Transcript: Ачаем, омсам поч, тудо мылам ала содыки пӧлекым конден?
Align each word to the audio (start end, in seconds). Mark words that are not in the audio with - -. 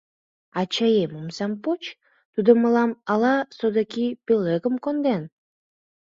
Ачаем, 0.61 1.11
омсам 1.19 1.53
поч, 1.63 1.81
тудо 2.33 2.51
мылам 2.61 2.91
ала 3.11 3.35
содыки 3.57 4.05
пӧлекым 4.25 4.75
конден? 4.83 5.23